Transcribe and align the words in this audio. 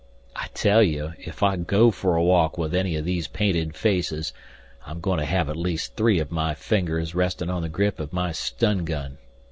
I 0.35 0.47
tell 0.55 0.81
you, 0.81 1.13
if 1.19 1.43
I 1.43 1.55
go 1.57 1.91
for 1.91 2.15
a 2.15 2.23
walk 2.23 2.57
with 2.57 2.73
any 2.73 2.95
of 2.95 3.05
these 3.05 3.27
painted 3.27 3.75
faces, 3.75 4.33
I'm 4.83 4.99
going 4.99 5.19
to 5.19 5.25
have 5.25 5.47
at 5.47 5.55
least 5.55 5.95
three 5.95 6.17
of 6.19 6.31
my 6.31 6.55
fingers 6.55 7.13
resting 7.13 7.51
on 7.51 7.61
the 7.61 7.69
grip 7.69 7.99
of 7.99 8.11
my 8.11 8.31
stun 8.31 8.83
gun. 8.83 9.19